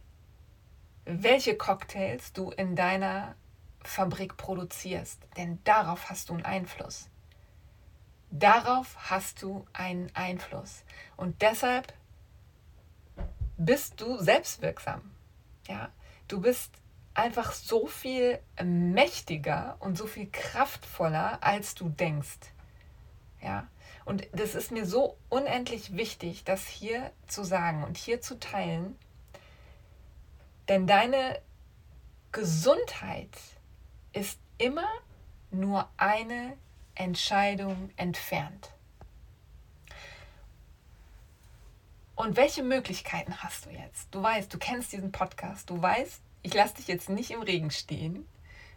[1.03, 3.36] welche Cocktails du in deiner
[3.83, 5.19] Fabrik produzierst.
[5.36, 7.09] Denn darauf hast du einen Einfluss.
[8.31, 10.83] Darauf hast du einen Einfluss.
[11.17, 11.93] Und deshalb
[13.57, 15.01] bist du selbstwirksam.
[15.67, 15.89] Ja,
[16.27, 16.71] Du bist
[17.13, 22.39] einfach so viel mächtiger und so viel kraftvoller, als du denkst.
[23.41, 23.67] Ja,
[24.05, 28.97] und das ist mir so unendlich wichtig, das hier zu sagen und hier zu teilen,
[30.69, 31.41] denn deine
[32.31, 33.38] Gesundheit
[34.13, 34.88] ist immer
[35.51, 36.57] nur eine
[36.95, 38.72] Entscheidung entfernt.
[42.15, 44.08] Und welche Möglichkeiten hast du jetzt?
[44.12, 47.71] Du weißt, du kennst diesen Podcast, du weißt, ich lasse dich jetzt nicht im Regen
[47.71, 48.26] stehen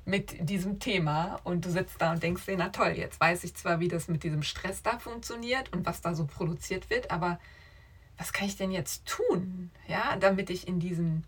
[0.06, 3.54] mit diesem Thema und du sitzt da und denkst dir, na toll, jetzt weiß ich
[3.54, 7.38] zwar, wie das mit diesem Stress da funktioniert und was da so produziert wird, aber
[8.16, 11.24] was kann ich denn jetzt tun, ja, damit ich in diesen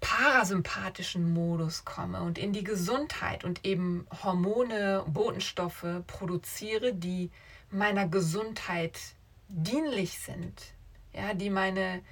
[0.00, 7.30] parasympathischen Modus komme und in die Gesundheit und eben Hormone, Botenstoffe produziere, die
[7.70, 9.13] meiner Gesundheit
[9.48, 10.74] dienlich sind,
[11.12, 12.02] ja, die meine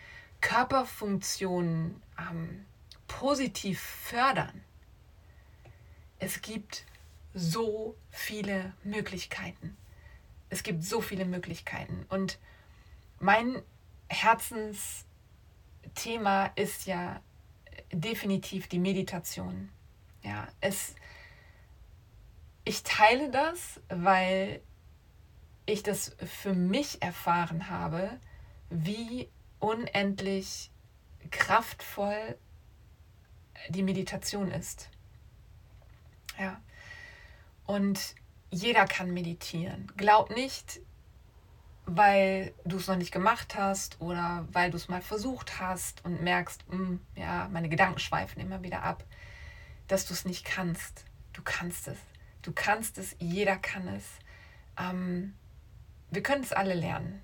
[0.41, 2.67] Körperfunktionen ähm,
[3.09, 4.63] positiv fördern.
[6.19, 6.85] Es gibt
[7.35, 9.77] so viele Möglichkeiten.
[10.51, 12.05] Es gibt so viele Möglichkeiten.
[12.09, 12.39] Und
[13.19, 13.63] mein
[14.09, 17.21] Herzensthema ist ja
[17.93, 19.71] definitiv die Meditation.
[20.23, 20.95] Ja, es,
[22.65, 24.61] ich teile das, weil
[25.67, 28.19] ich das für mich erfahren habe,
[28.71, 30.71] wie unendlich
[31.31, 32.37] kraftvoll
[33.69, 34.89] die Meditation ist.
[36.39, 36.61] Ja.
[37.67, 38.15] Und
[38.51, 39.91] jeder kann meditieren.
[39.97, 40.81] Glaub nicht,
[41.87, 46.23] weil du es noch nicht gemacht hast oder weil du es mal versucht hast und
[46.23, 49.05] merkst, mh, hm, ja, meine Gedanken schweifen immer wieder ab,
[49.89, 51.05] dass du es nicht kannst.
[51.33, 51.99] Du kannst es.
[52.43, 54.05] Du kannst es, jeder kann es.
[54.79, 55.35] Ähm,
[56.13, 57.23] wir können es alle lernen.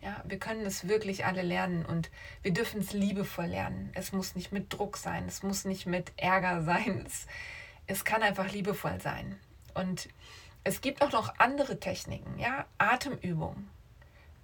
[0.00, 2.10] Ja, wir können es wirklich alle lernen und
[2.42, 3.90] wir dürfen es liebevoll lernen.
[3.94, 7.04] Es muss nicht mit Druck sein, es muss nicht mit Ärger sein.
[7.06, 7.26] Es,
[7.88, 9.36] es kann einfach liebevoll sein.
[9.74, 10.08] Und
[10.64, 13.68] es gibt auch noch andere Techniken, ja, Atemübung.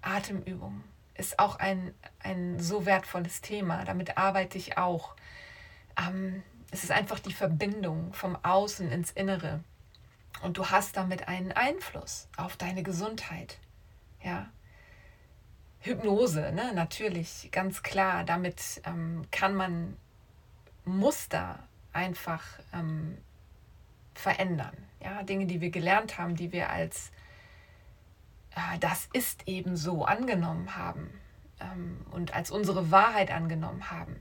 [0.01, 0.83] Atemübung
[1.15, 3.85] ist auch ein, ein so wertvolles Thema.
[3.85, 5.15] Damit arbeite ich auch.
[5.97, 9.61] Ähm, es ist einfach die Verbindung vom Außen ins Innere.
[10.41, 13.59] Und du hast damit einen Einfluss auf deine Gesundheit.
[14.23, 14.51] Ja,
[15.81, 16.73] Hypnose, ne?
[16.75, 18.25] natürlich, ganz klar.
[18.25, 19.97] Damit ähm, kann man
[20.85, 21.59] Muster
[21.93, 22.43] einfach
[22.73, 23.19] ähm,
[24.15, 24.77] verändern.
[25.03, 25.23] Ja?
[25.23, 27.13] Dinge, die wir gelernt haben, die wir als
[28.55, 31.11] äh, das ist eben so angenommen haben
[31.61, 34.21] ähm, und als unsere Wahrheit angenommen haben.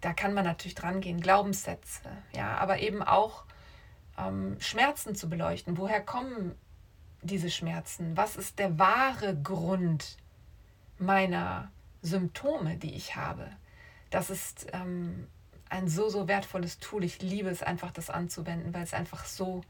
[0.00, 2.02] Da kann man natürlich dran gehen, Glaubenssätze,
[2.34, 3.44] ja, aber eben auch
[4.18, 5.76] ähm, Schmerzen zu beleuchten.
[5.78, 6.54] Woher kommen
[7.22, 8.16] diese Schmerzen?
[8.16, 10.16] Was ist der wahre Grund
[10.98, 11.70] meiner
[12.04, 13.48] Symptome, die ich habe.
[14.10, 15.26] Das ist ähm,
[15.68, 17.02] ein so, so wertvolles Tool.
[17.02, 19.62] Ich liebe es einfach, das anzuwenden, weil es einfach so,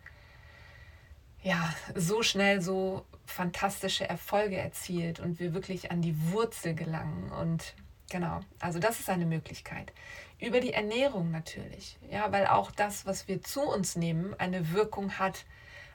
[1.43, 7.31] ja, so schnell so fantastische Erfolge erzielt und wir wirklich an die Wurzel gelangen.
[7.31, 7.75] Und
[8.15, 9.93] genau, also das ist eine Möglichkeit.
[10.39, 15.19] Über die Ernährung natürlich, ja, weil auch das, was wir zu uns nehmen, eine Wirkung
[15.19, 15.45] hat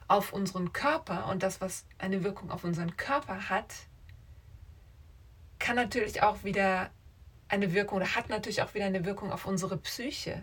[0.09, 3.73] auf unseren Körper und das, was eine Wirkung auf unseren Körper hat,
[5.59, 6.89] kann natürlich auch wieder
[7.47, 10.41] eine Wirkung oder hat natürlich auch wieder eine Wirkung auf unsere Psyche.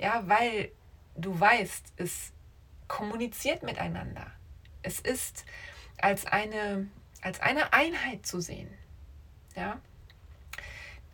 [0.00, 0.72] Ja, weil
[1.14, 2.32] du weißt, es
[2.88, 4.26] kommuniziert miteinander.
[4.82, 5.44] Es ist
[5.96, 6.88] als eine,
[7.22, 8.74] als eine Einheit zu sehen.
[9.54, 9.80] Ja?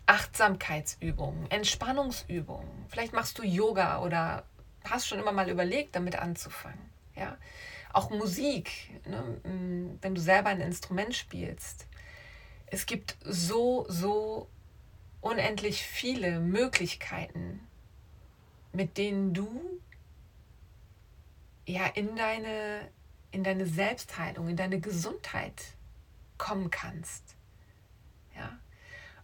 [0.07, 2.87] Achtsamkeitsübungen, Entspannungsübungen.
[2.89, 4.45] Vielleicht machst du Yoga oder
[4.85, 6.91] hast schon immer mal überlegt, damit anzufangen.
[7.17, 7.39] Ja?
[7.93, 9.41] Auch Musik, ne?
[10.01, 11.87] wenn du selber ein Instrument spielst
[12.75, 14.49] es gibt so, so
[15.21, 17.61] unendlich viele Möglichkeiten,
[18.73, 19.81] mit denen du
[21.67, 22.91] ja in deine,
[23.31, 25.77] in deine Selbstheilung, in deine Gesundheit
[26.37, 27.34] kommen kannst.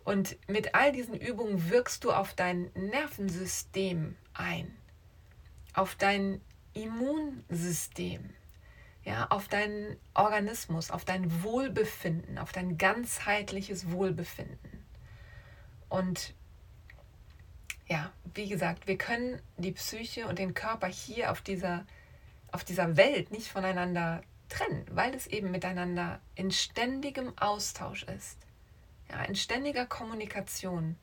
[0.04, 4.74] Und mit all diesen Übungen wirkst du auf dein Nervensystem ein,
[5.74, 6.40] auf dein
[6.72, 8.30] Immunsystem,
[9.04, 14.84] ja, auf deinen Organismus, auf dein Wohlbefinden, auf dein ganzheitliches Wohlbefinden.
[15.88, 16.34] Und
[17.86, 21.84] ja, wie gesagt, wir können die Psyche und den Körper hier auf dieser,
[22.52, 28.38] auf dieser Welt nicht voneinander trennen, weil es eben miteinander in ständigem Austausch ist,
[29.10, 30.96] ja, in ständiger Kommunikation.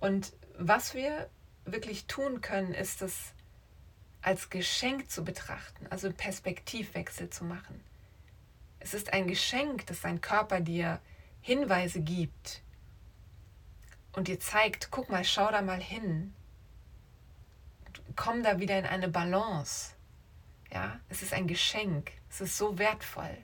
[0.00, 1.28] Und was wir
[1.64, 3.32] wirklich tun können, ist es,
[4.22, 7.82] als Geschenk zu betrachten, also Perspektivwechsel zu machen.
[8.78, 11.00] Es ist ein Geschenk, dass dein Körper dir
[11.40, 12.62] Hinweise gibt
[14.12, 16.34] und dir zeigt, guck mal, schau da mal hin.
[18.16, 19.94] Komm da wieder in eine Balance.
[20.72, 22.12] Ja, es ist ein Geschenk.
[22.28, 23.36] Es ist so wertvoll.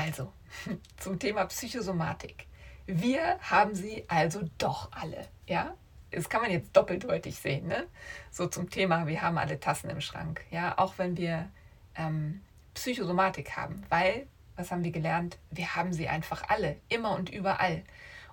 [0.00, 0.32] Also,
[0.96, 2.46] zum Thema Psychosomatik.
[2.86, 5.74] Wir haben sie also doch alle, ja?
[6.10, 7.86] Das kann man jetzt doppeldeutig sehen, ne?
[8.30, 10.78] So zum Thema, wir haben alle Tassen im Schrank, ja?
[10.78, 11.50] Auch wenn wir
[11.96, 12.40] ähm,
[12.72, 15.38] Psychosomatik haben, weil, was haben wir gelernt?
[15.50, 17.84] Wir haben sie einfach alle, immer und überall.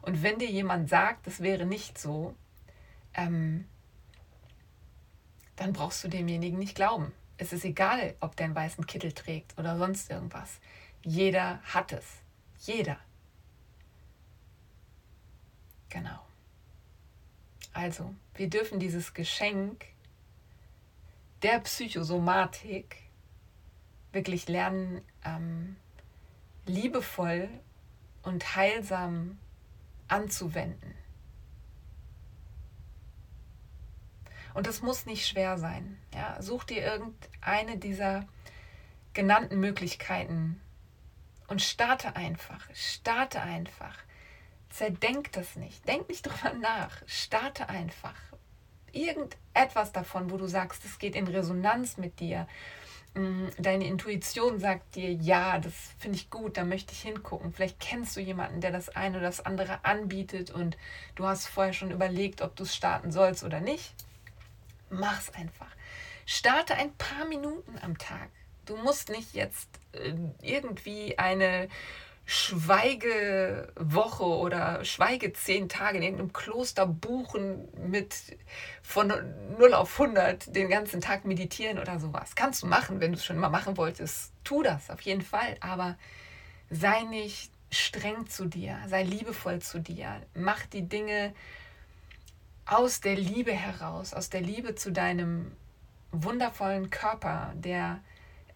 [0.01, 2.33] Und wenn dir jemand sagt, das wäre nicht so,
[3.13, 3.65] ähm,
[5.57, 7.11] dann brauchst du demjenigen nicht glauben.
[7.37, 10.61] Es ist egal, ob der einen weißen Kittel trägt oder sonst irgendwas.
[11.07, 12.05] Jeder hat es.
[12.59, 12.99] Jeder.
[15.87, 16.19] Genau.
[17.71, 19.85] Also, wir dürfen dieses Geschenk
[21.43, 22.97] der Psychosomatik
[24.11, 25.77] wirklich lernen, ähm,
[26.65, 27.47] liebevoll
[28.23, 29.39] und heilsam
[30.09, 30.93] anzuwenden.
[34.53, 35.97] Und das muss nicht schwer sein.
[36.13, 38.27] Ja, such dir irgendeine dieser
[39.13, 40.59] genannten Möglichkeiten
[41.47, 42.61] und starte einfach.
[42.73, 43.97] Starte einfach.
[44.69, 45.87] Zerdenk das nicht.
[45.87, 47.01] Denk nicht drüber nach.
[47.07, 48.15] Starte einfach.
[48.91, 52.47] Irgendetwas davon, wo du sagst, es geht in Resonanz mit dir.
[53.13, 57.53] Mm, deine Intuition sagt dir, ja, das finde ich gut, da möchte ich hingucken.
[57.53, 60.77] Vielleicht kennst du jemanden, der das eine oder das andere anbietet und
[61.15, 63.93] du hast vorher schon überlegt, ob du es starten sollst oder nicht.
[64.89, 65.71] Mach's einfach.
[66.25, 68.29] Starte ein paar Minuten am Tag.
[68.67, 71.67] Du musst nicht jetzt äh, irgendwie eine
[72.29, 78.15] Schweigewoche oder Schweige zehn Tage in irgendeinem Kloster buchen mit
[78.83, 79.13] von
[79.57, 82.35] 0 auf 100 den ganzen Tag meditieren oder sowas.
[82.35, 84.33] Kannst du machen, wenn du es schon immer machen wolltest.
[84.43, 85.97] Tu das auf jeden Fall, aber
[86.69, 90.21] sei nicht streng zu dir, sei liebevoll zu dir.
[90.35, 91.33] Mach die Dinge
[92.65, 95.53] aus der Liebe heraus, aus der Liebe zu deinem
[96.11, 98.01] wundervollen Körper, der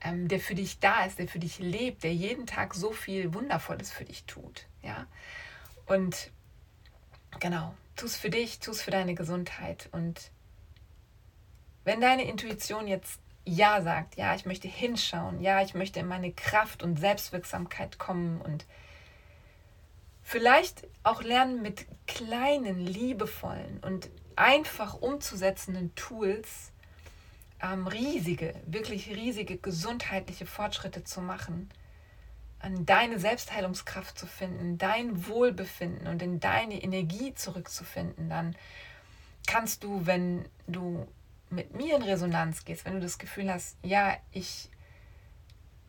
[0.03, 3.33] ähm, der für dich da ist, der für dich lebt, der jeden Tag so viel
[3.33, 4.65] Wundervolles für dich tut.
[4.81, 5.07] Ja?
[5.85, 6.31] Und
[7.39, 9.89] genau, tu es für dich, tu es für deine Gesundheit.
[9.91, 10.31] Und
[11.83, 16.31] wenn deine Intuition jetzt Ja sagt, ja, ich möchte hinschauen, ja, ich möchte in meine
[16.31, 18.65] Kraft und Selbstwirksamkeit kommen und
[20.23, 26.71] vielleicht auch lernen mit kleinen, liebevollen und einfach umzusetzenden Tools
[27.61, 31.69] ähm, riesige, wirklich riesige gesundheitliche Fortschritte zu machen,
[32.59, 38.55] an deine Selbstheilungskraft zu finden, dein Wohlbefinden und in deine Energie zurückzufinden, dann
[39.47, 41.07] kannst du, wenn du
[41.49, 44.69] mit mir in Resonanz gehst, wenn du das Gefühl hast, ja, ich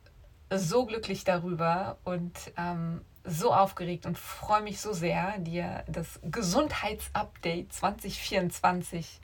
[0.53, 7.73] so glücklich darüber und ähm, so aufgeregt und freue mich so sehr, dir das Gesundheitsupdate
[7.73, 9.21] 2024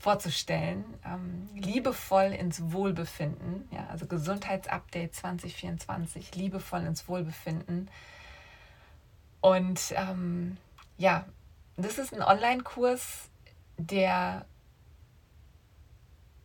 [0.00, 0.84] vorzustellen.
[1.06, 3.68] Ähm, liebevoll ins Wohlbefinden.
[3.70, 7.88] Ja, also Gesundheitsupdate 2024, liebevoll ins Wohlbefinden.
[9.42, 10.56] Und ähm,
[10.98, 11.24] ja,
[11.76, 13.30] das ist ein Online-Kurs,
[13.76, 14.44] der,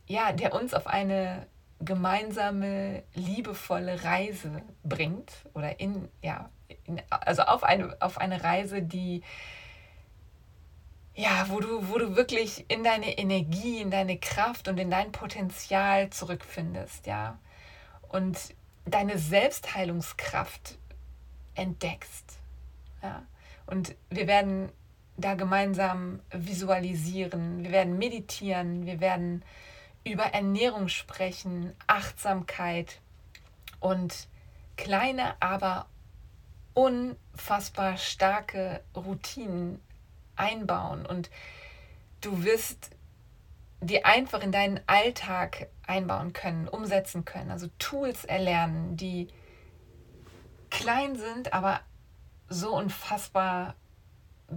[0.06, 1.48] ja, der uns auf eine
[1.80, 6.50] gemeinsame, liebevolle Reise bringt oder in, ja,
[6.84, 9.22] in, also auf eine, auf eine Reise, die,
[11.14, 15.10] ja, wo du, wo du wirklich in deine Energie, in deine Kraft und in dein
[15.10, 17.38] Potenzial zurückfindest, ja,
[18.08, 18.38] und
[18.84, 20.78] deine Selbstheilungskraft
[21.54, 22.38] entdeckst,
[23.02, 23.22] ja,
[23.66, 24.70] und wir werden
[25.16, 29.44] da gemeinsam visualisieren, wir werden meditieren, wir werden
[30.04, 33.00] über Ernährung sprechen, Achtsamkeit
[33.80, 34.28] und
[34.76, 35.86] kleine, aber
[36.74, 39.80] unfassbar starke Routinen
[40.36, 41.04] einbauen.
[41.04, 41.30] Und
[42.20, 42.90] du wirst
[43.82, 47.50] die einfach in deinen Alltag einbauen können, umsetzen können.
[47.50, 49.28] Also Tools erlernen, die
[50.68, 51.80] klein sind, aber
[52.48, 53.74] so unfassbar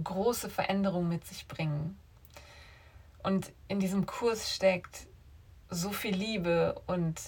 [0.02, 1.98] große Veränderungen mit sich bringen.
[3.22, 5.06] Und in diesem Kurs steckt
[5.74, 7.20] so viel Liebe und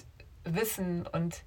[0.43, 1.43] Wissen und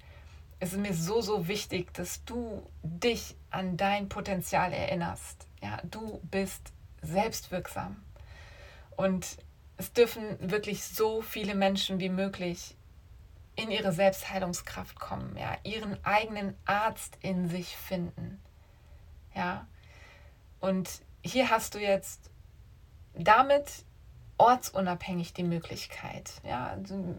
[0.59, 5.47] es ist mir so, so wichtig, dass du dich an dein Potenzial erinnerst.
[5.61, 6.71] Ja, du bist
[7.01, 8.01] selbstwirksam.
[8.95, 9.37] Und
[9.77, 12.75] es dürfen wirklich so viele Menschen wie möglich
[13.55, 18.39] in ihre Selbstheilungskraft kommen, ja, ihren eigenen Arzt in sich finden.
[19.35, 19.67] Ja.
[20.59, 22.29] Und hier hast du jetzt
[23.15, 23.83] damit
[24.41, 27.15] ortsunabhängig die Möglichkeit, ja, also,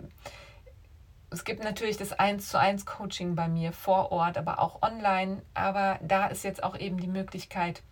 [1.31, 5.41] es gibt natürlich das 1 zu 1 Coaching bei mir vor Ort, aber auch online.
[5.55, 7.83] Aber da ist jetzt auch eben die Möglichkeit,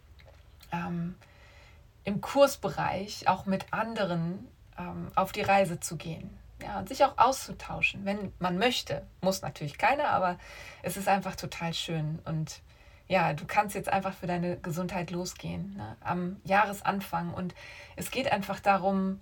[0.72, 1.14] ähm,
[2.04, 4.46] im Kursbereich auch mit anderen
[4.78, 6.36] ähm, auf die Reise zu gehen.
[6.62, 9.06] Ja, und sich auch auszutauschen, wenn man möchte.
[9.22, 10.38] Muss natürlich keiner, aber
[10.82, 12.18] es ist einfach total schön.
[12.26, 12.60] Und
[13.10, 17.34] ja, du kannst jetzt einfach für deine Gesundheit losgehen ne, am Jahresanfang.
[17.34, 17.56] Und
[17.96, 19.20] es geht einfach darum,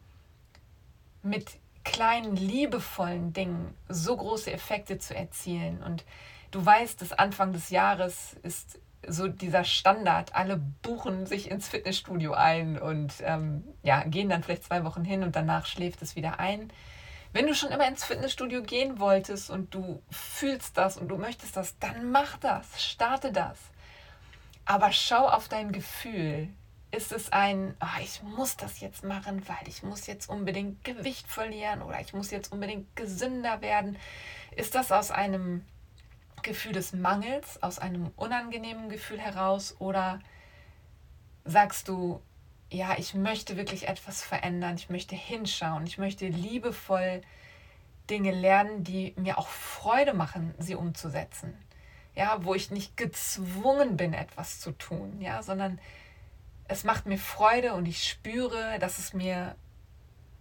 [1.23, 1.53] mit
[1.85, 5.83] kleinen, liebevollen Dingen so große Effekte zu erzielen.
[5.83, 6.05] Und
[6.51, 10.35] du weißt, dass Anfang des Jahres ist so dieser Standard.
[10.35, 15.23] Alle buchen sich ins Fitnessstudio ein und ähm, ja, gehen dann vielleicht zwei Wochen hin
[15.23, 16.71] und danach schläft es wieder ein.
[17.33, 21.57] Wenn du schon immer ins Fitnessstudio gehen wolltest und du fühlst das und du möchtest
[21.57, 23.59] das, dann mach das, starte das.
[24.69, 26.51] Aber schau auf dein Gefühl
[26.91, 31.27] ist es ein, oh, ich muss das jetzt machen, weil ich muss jetzt unbedingt Gewicht
[31.27, 33.97] verlieren oder ich muss jetzt unbedingt gesünder werden?
[34.55, 35.65] Ist das aus einem
[36.43, 40.21] Gefühl des Mangels, aus einem unangenehmen Gefühl heraus oder
[41.47, 42.21] sagst du,
[42.71, 47.23] ja, ich möchte wirklich etwas verändern, ich möchte hinschauen, ich möchte liebevoll
[48.11, 51.57] Dinge lernen, die mir auch Freude machen, sie umzusetzen.
[52.19, 55.79] Ja, wo ich nicht gezwungen bin, etwas zu tun, ja, sondern
[56.67, 59.55] es macht mir Freude und ich spüre, dass es mir,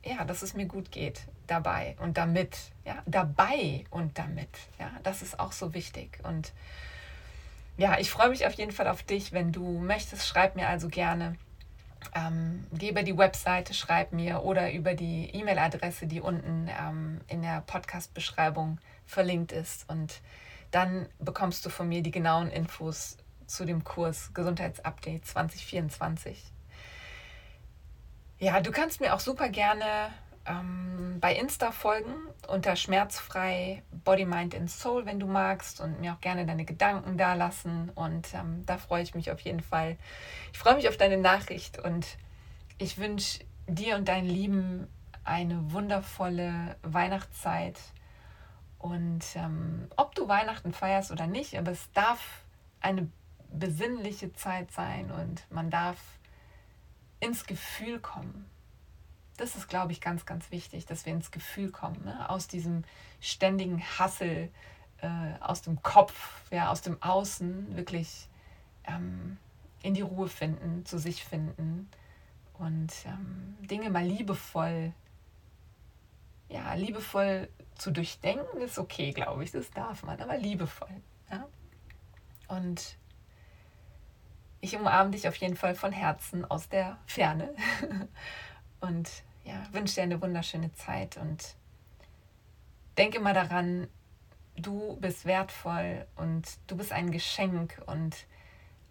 [0.04, 4.50] ja, dass es mir gut geht dabei und damit, ja, dabei und damit,
[4.80, 6.52] ja, das ist auch so wichtig und
[7.78, 10.88] ja, ich freue mich auf jeden Fall auf dich, wenn du möchtest, schreib mir also
[10.90, 11.36] gerne.
[12.16, 17.44] Ähm, geh über die Webseite, schreib mir oder über die E-Mail-Adresse, die unten ähm, in
[17.44, 19.88] der Podcast-Beschreibung verlinkt ist.
[19.88, 20.22] Und
[20.72, 26.52] dann bekommst du von mir die genauen Infos zu dem Kurs Gesundheitsupdate 2024.
[28.40, 30.12] Ja, du kannst mir auch super gerne
[30.46, 32.14] ähm, bei Insta folgen
[32.48, 37.18] unter schmerzfrei Body, Mind and Soul, wenn du magst und mir auch gerne deine Gedanken
[37.18, 37.90] da lassen.
[37.96, 39.98] Und ähm, da freue ich mich auf jeden Fall.
[40.54, 42.06] Ich freue mich auf deine Nachricht und
[42.78, 44.88] ich wünsche dir und deinen Lieben
[45.24, 47.78] eine wundervolle Weihnachtszeit.
[48.80, 52.44] Und ähm, ob du Weihnachten feierst oder nicht, aber es darf
[52.80, 53.10] eine
[53.52, 55.98] besinnliche Zeit sein und man darf
[57.20, 58.46] ins Gefühl kommen.
[59.38, 62.30] Das ist, glaube ich, ganz, ganz wichtig, dass wir ins Gefühl kommen, ne?
[62.30, 62.84] aus diesem
[63.20, 64.50] ständigen Hassel,
[65.02, 68.28] äh, aus dem Kopf, ja, aus dem Außen, wirklich
[68.86, 69.38] ähm,
[69.84, 71.90] in die Ruhe finden, zu sich finden
[72.58, 74.92] und ähm, Dinge mal liebevoll,
[76.50, 77.48] ja, liebevoll
[77.78, 81.02] zu durchdenken, ist okay, glaube ich, das darf man, aber liebevoll.
[81.32, 81.48] Ja?
[82.48, 82.98] Und
[84.62, 87.54] ich umarme dich auf jeden Fall von Herzen aus der Ferne
[88.80, 89.10] und
[89.44, 91.56] ja, wünsche dir eine wunderschöne Zeit und
[92.98, 93.88] denke mal daran,
[94.56, 98.26] du bist wertvoll und du bist ein Geschenk und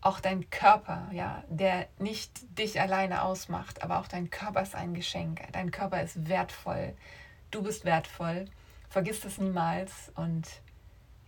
[0.01, 4.95] auch dein Körper, ja, der nicht dich alleine ausmacht, aber auch dein Körper ist ein
[4.95, 5.41] Geschenk.
[5.53, 6.95] Dein Körper ist wertvoll.
[7.51, 8.47] Du bist wertvoll.
[8.97, 10.49] Vergiss das niemals und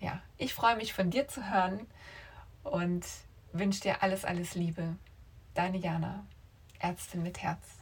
[0.00, 1.86] ja, ich freue mich von dir zu hören
[2.62, 3.04] und
[3.52, 4.96] wünsche dir alles, alles Liebe.
[5.52, 6.24] Deine Jana,
[6.78, 7.77] Ärztin mit Herz.